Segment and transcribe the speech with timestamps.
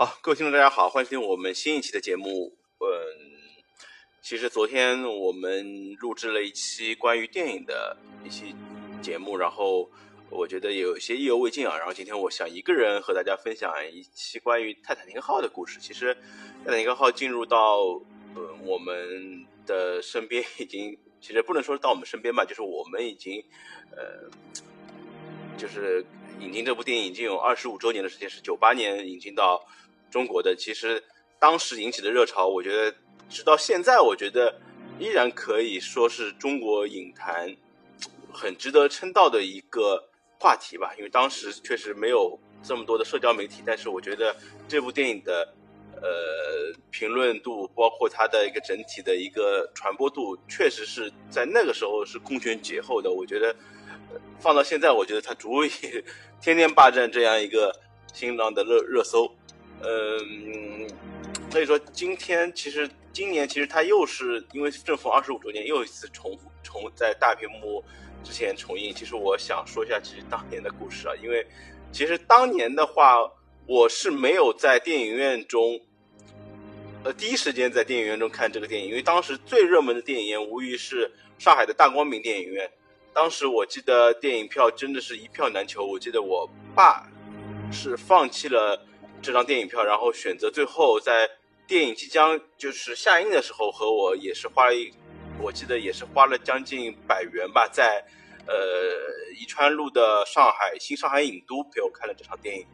[0.00, 2.56] 好，各位听众大家好，欢迎收听我们新一期的节目。
[2.78, 2.88] 嗯，
[4.22, 8.54] 其实昨天我们录制了一期关于电影的一期
[9.02, 9.90] 节目，然后
[10.30, 11.76] 我觉得有些意犹未尽啊。
[11.76, 15.78] 然后今天我想一个人和大家分享一期关于泰坦尼克号的故事。
[15.78, 16.14] 其实
[16.64, 17.80] 泰坦尼克号进入到
[18.34, 23.44] 呃我们的身边已经，其实不能说到我们身边吧，就是我们已经
[23.94, 24.30] 呃，
[25.58, 26.02] 就是
[26.40, 29.62] 引进这部电影已经有二十五周年的时间，是九八年引进到。
[30.10, 31.02] 中国的其实
[31.38, 32.94] 当时引起的热潮，我觉得
[33.28, 34.60] 直到现在，我觉得
[34.98, 37.56] 依然可以说是中国影坛
[38.32, 40.92] 很值得称道的一个话题吧。
[40.98, 44.36] 因为当时确实没有这么多的社交媒体，但是我觉得
[44.68, 45.54] 这部电影的
[45.96, 53.10] 呃评论度，包括它的一个整体的一个传播度，确实是在那个时候是空前绝后的。
[53.10, 53.54] 我觉得
[54.38, 55.70] 放到现在，我觉得它足以
[56.42, 57.74] 天天霸占这样一个
[58.12, 59.34] 新浪的热热搜。
[59.82, 60.86] 嗯，
[61.50, 67.82] 所以说今天其实今年其实它又是因为正逢二十五周年，又一次重重在大屏幕
[68.22, 68.94] 之前重映。
[68.94, 71.46] 其实我想说一下其实当年的故事啊，因为
[71.90, 73.18] 其实当年的话，
[73.66, 75.80] 我是没有在电影院中，
[77.02, 82.70] 呃，第一时间在电影院中看这个电影，因为当时最热门的电影院无疑是上海的大光明电影院。
[83.14, 87.08] 当时我记得电影票真的是一票难求，我记得我爸
[87.72, 88.86] 是放弃了。
[89.22, 91.28] 这张电影票，然后选择最后在
[91.66, 94.90] 电影即将就是下映的时候，和我也是花了一，
[95.38, 98.04] 我记得也是花了将近百元吧，在
[98.46, 98.54] 呃
[99.38, 102.66] 宜川路的上海新上海影都陪我看了这场电影。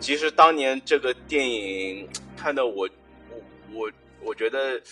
[0.00, 2.88] 其实当年这个电影看的我
[3.30, 3.40] 我
[3.72, 4.82] 我我觉得，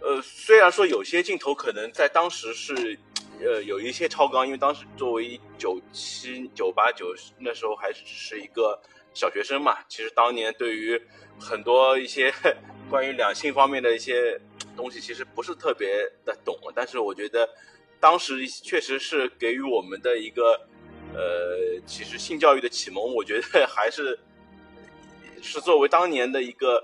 [0.00, 2.98] 呃虽然说有些镜头可能在当时是
[3.40, 8.78] 呃有一些超纲，因为当时作为九七九八九那时候还只是一个。
[9.18, 11.00] 小学生嘛，其实当年对于
[11.40, 12.32] 很多一些
[12.88, 14.40] 关于两性方面的一些
[14.76, 15.88] 东西，其实不是特别
[16.24, 16.56] 的懂。
[16.72, 17.48] 但是我觉得
[17.98, 20.52] 当时确实是给予我们的一个
[21.12, 24.16] 呃，其实性教育的启蒙，我觉得 还是
[25.42, 26.76] 是作为当年的一个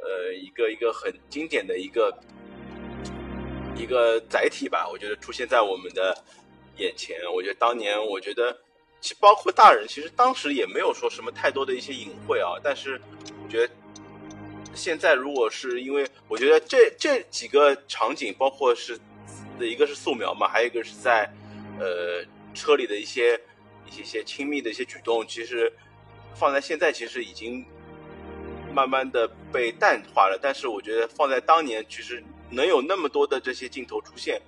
[0.00, 2.16] 呃一个一个很经典的一个
[3.74, 4.88] 一个载体吧。
[4.88, 6.16] 我觉得出现在我们的
[6.76, 8.56] 眼前，我觉得当年我觉得。
[9.00, 12.60] 其包括大人，其实当时也没有说什么太多的一些隐晦啊。
[12.62, 13.00] 但是
[13.42, 13.72] 我觉得
[14.74, 18.98] 现在，如果是因为我觉得这这几个场景，包括是
[19.58, 21.32] 的一个是素描嘛，还有一个是在
[21.78, 22.22] 呃
[22.54, 23.40] 车里的一些
[23.88, 25.72] 一些些亲密的一些举动，其实
[26.34, 27.64] 放在现在其实已经
[28.74, 30.38] 慢慢的被淡化了。
[30.40, 34.38] 但是我觉得放在当年，其实能有那么多的这些镜头出现，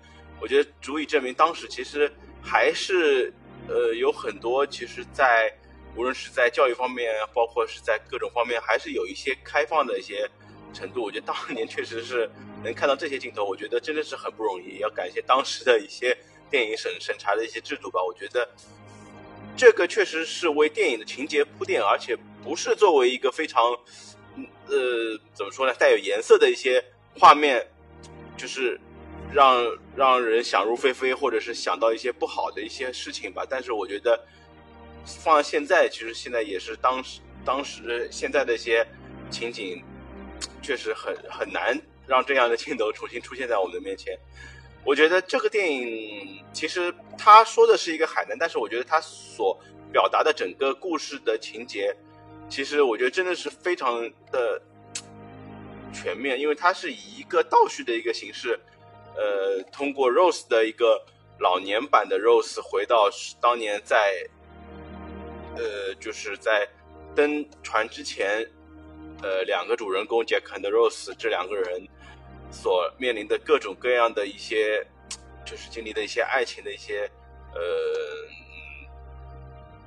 [0.43, 2.13] 我觉得足以证明当时其实
[2.43, 3.33] 还是。
[3.69, 5.53] 呃，有很多其实，在
[5.97, 10.29] 无论是在教育方面，包括是在各种方面，还是有一些开放的一些
[10.75, 11.03] 程度。
[11.03, 12.29] 我觉得当年确实是
[12.65, 14.79] 能看到这些镜头，我觉得真的是很不容易。
[14.79, 16.17] 要感谢当时的一些
[16.51, 18.03] 电影审审查的一些制度吧。
[18.03, 18.49] 我觉得
[19.57, 23.63] 这个确实是为电影的情节铺垫，而且不是作为一个非常
[24.67, 26.85] 呃怎么说呢，带有颜色的一些
[27.19, 27.67] 画面，
[28.37, 28.81] 就是。
[29.33, 33.47] 让让人想入非非，或者是想到一些不好的一些事情吧。
[33.49, 34.19] 但是我觉得，
[35.05, 38.87] 放到现在，其实现在也是当时当时现在的一些
[39.31, 39.83] 情景，
[40.61, 44.19] 确实很很难让这样的镜头重新出现在我们的面前。
[44.85, 49.59] 我觉得这个电影其实他说的是一个海南，但是我觉得他所
[49.93, 51.97] 表达的整个故事的情节，
[52.49, 54.61] 其实我觉得真的是非常的
[55.93, 58.59] 全面，因为它是以一个倒叙的一个形式。
[59.17, 61.05] 呃，通过 Rose 的一个
[61.39, 63.09] 老年版的 Rose 回到
[63.41, 64.27] 当年在，
[65.57, 66.69] 呃，就是在
[67.15, 68.47] 登船之前，
[69.23, 71.87] 呃，两个主人公 Jack 和 Rose 这两个人
[72.51, 74.87] 所面临的各种各样的一些，
[75.45, 77.11] 就是经历的一些爱情的一些，
[77.55, 77.61] 呃，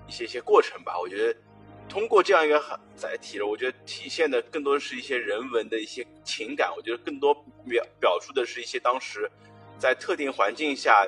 [0.07, 1.39] 一些一些过程吧，我觉得。
[1.87, 2.61] 通过这样一个
[2.95, 6.73] 载体，我觉得体现的更多是一些人文的一些情感。
[6.75, 7.33] 我觉得更多
[7.67, 9.29] 表表述的是一些当时
[9.77, 11.07] 在特定环境下，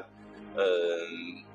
[0.55, 1.05] 呃，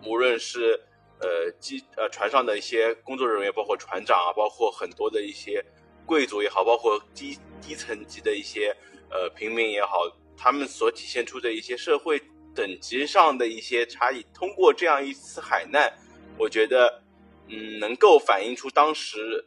[0.05, 0.79] 无论是
[1.21, 5.65] 呃机呃船上的一些工作人员，包括船长啊，包括很多的一些
[6.05, 8.77] 贵族也好，包括低低层级的一些
[9.11, 9.99] 呃平民也好，
[10.37, 12.21] 他们所体现出的一些社会
[12.55, 14.27] 等级上的一些差异。
[14.35, 15.91] 通过这样一次海难，
[16.37, 17.02] 我觉得。
[17.49, 19.45] 嗯，能够反映出当时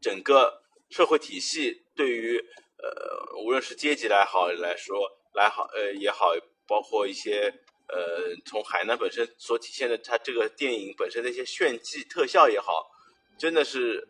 [0.00, 2.38] 整个社会体系对于
[2.78, 6.32] 呃，无论是阶级来好来说来好呃也好，
[6.66, 7.52] 包括一些
[7.88, 12.90] 呃，从海南本身所体现的它这个电影本身的一些炫技特效也好，
[13.38, 14.06] 真的是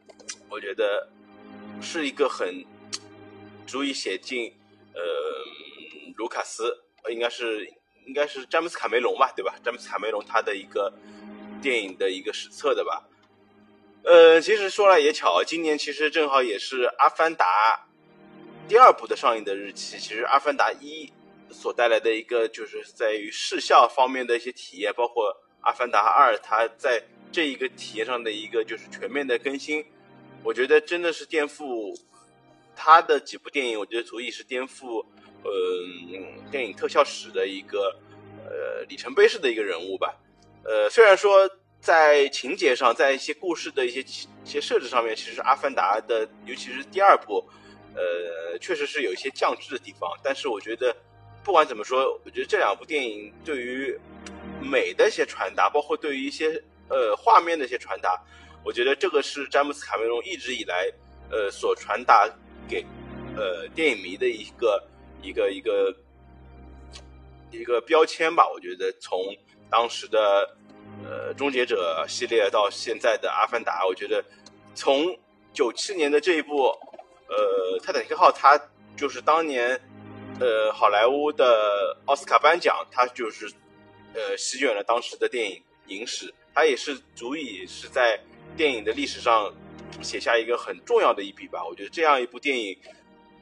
[0.49, 1.09] 我觉得
[1.81, 2.65] 是一个很
[3.67, 4.53] 足以写进
[4.95, 5.03] 呃
[6.17, 7.67] 卢卡斯，应该是
[8.07, 9.55] 应该是詹姆斯卡梅隆吧，对吧？
[9.65, 10.93] 詹姆斯卡梅隆他的一个
[11.61, 13.09] 电影的一个史册的吧。
[14.05, 17.45] 呃，其实说来也巧，今年其实正好也是《阿凡达》
[18.69, 19.99] 第二部的上映的日期。
[19.99, 21.13] 其实《阿凡达一》
[21.53, 25.33] 所带来的一个就是在于视效方面的一些体验，包括
[25.63, 29.85] 《阿凡达二》它在这一个体验上的一个就是全面的更新，
[30.45, 31.93] 我觉得真的是颠覆
[32.77, 35.05] 他的几部电影，我觉得足以是颠覆
[35.43, 35.51] 呃
[36.51, 37.99] 电影特效史的一个
[38.45, 40.15] 呃里程碑式的一个人物吧。
[40.67, 41.49] 呃，虽然说。
[41.79, 47.47] 在情节上，在一些故事的一些一些设置上面，其实《阿凡达》的，尤其是第二部，
[47.95, 50.11] 呃，确实是有一些降智的地方。
[50.21, 50.97] 但是我觉得，
[51.45, 53.97] 不管怎么说，我觉得这两部电影对于
[54.61, 58.21] 美的一些传达，包括对于一些呃画面的一些传达，
[58.65, 60.91] 我觉得这个是詹姆斯卡梅隆一直以来
[61.31, 62.29] 呃所传达
[62.69, 62.85] 给
[63.37, 64.89] 呃电影迷的一个
[65.23, 65.95] 一个一个
[67.53, 68.49] 一个标签吧。
[68.53, 69.21] 我觉得从
[69.71, 70.57] 当时的。
[71.05, 74.25] 呃，终结者系列到现在的阿凡达，我觉得
[74.75, 75.17] 从
[75.53, 76.69] 九七年的这一部，
[77.29, 78.59] 呃，泰坦尼克号，它
[78.97, 79.79] 就是当年
[80.41, 83.47] 呃好莱坞的奥斯卡颁奖，它就是
[84.15, 88.19] 呃席卷了当时的电影影史，它也是足以是在
[88.57, 89.55] 电影的历史上
[90.01, 91.63] 写下一个很重要的一笔吧。
[91.65, 92.77] 我觉得这样一部电影，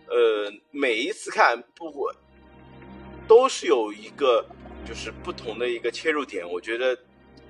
[0.08, 2.12] 呃，每一次看不过
[3.28, 4.44] 都是有一个
[4.86, 6.98] 就是不同的一个切入点，我觉得。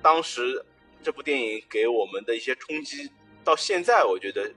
[0.01, 0.63] 当时
[1.01, 3.09] 这部电影给我们的一些冲击，
[3.43, 4.51] 到现在我觉得，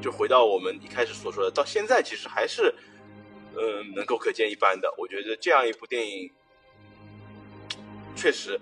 [0.00, 2.74] 就回到我们一开始所说的，到现在其实还是，
[3.54, 4.90] 嗯，能够可见一斑的。
[4.96, 6.30] 我觉得这样一部电影，
[8.16, 8.58] 确实，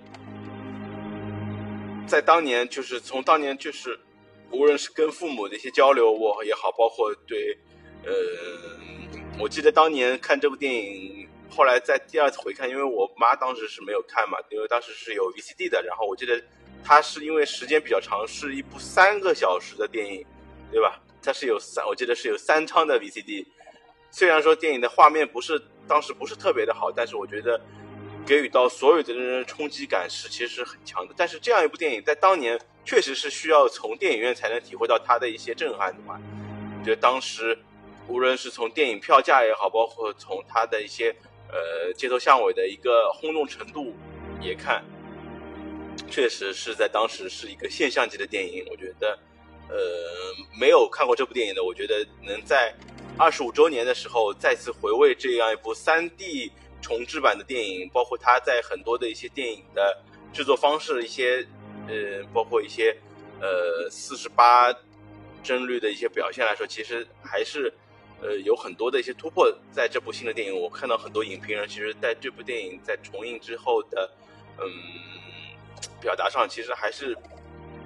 [2.09, 3.97] 在当年就是从当年就是，
[4.51, 7.57] 无论是跟父母的一些交流我也好，包括对，
[8.05, 8.13] 呃，
[9.39, 11.22] 我记得当年看这部电影。
[11.55, 15.83] 后来在第二次回看，因为我妈当时是没有看嘛，因为当时是有 VCD 的。
[15.83, 16.43] 然后我记得，
[16.83, 20.25] 它是因为时间比较长，是一部三个小时的电影，
[20.71, 20.99] 对吧？
[21.23, 23.45] 它是有三，我记得是有三张的 VCD。
[24.11, 27.61] 虽然说电影的画面不是当时不是特别的好，但是我觉得
[28.27, 31.13] 给予到所有的人冲击感是其实是很强的。
[31.15, 36.19] 但是这样一部电影在当年确实是需要从电影院才能体会到它的一些震撼的嘛。
[36.81, 37.59] 我觉得当时
[38.09, 41.15] 无论是从电影票价也好，包括从它的一些。
[41.53, 43.95] 呃，街头巷尾的一个轰动程度，
[44.41, 44.83] 也看，
[46.11, 48.67] 确实是在当时是一个现象级的电影。
[48.71, 49.19] 我觉得，
[49.69, 49.77] 呃，
[50.59, 52.75] 没有看过这部电影的，我觉得能在
[53.19, 56.51] 二十五周年的时候再次回味这样一部三 D
[56.81, 60.03] 重制版的电影，包括它在很多的一些电影的
[60.33, 61.47] 制作方式，一些
[61.87, 62.97] 呃，包括一些
[63.43, 64.73] 呃四十八
[65.45, 67.71] 帧率的一些表现来说，其实还是。
[68.23, 74.09] 呃，有很多的一些突破，在这部新的电影，我看到很多影评人，其实在这部电影在重映之后的，
[74.59, 74.65] 嗯，
[76.01, 77.19] 表达上，其实还是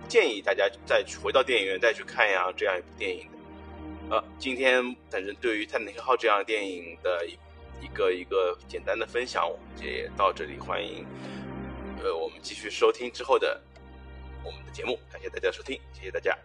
[0.06, 4.16] 建议大家再回到电影院再去看呀这样一部电影的。
[4.16, 7.32] 呃，今天反正对于《泰坦尼克号》这样电影的一
[7.84, 11.04] 一个一个简单的分享，我们也到这里，欢迎
[12.04, 13.60] 呃我们继续收听之后的
[14.44, 16.36] 我们的节目，感谢大家收听，谢谢大家。